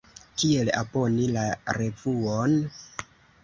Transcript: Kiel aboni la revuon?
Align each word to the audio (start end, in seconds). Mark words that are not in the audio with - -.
Kiel 0.43 0.71
aboni 0.79 1.29
la 1.37 1.45
revuon? 1.79 2.61